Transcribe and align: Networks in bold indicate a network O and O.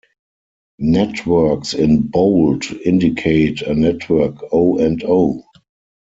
Networks 0.79 1.75
in 1.75 2.01
bold 2.07 2.65
indicate 2.71 3.61
a 3.61 3.75
network 3.75 4.35
O 4.51 4.79
and 4.79 5.03
O. 5.03 5.43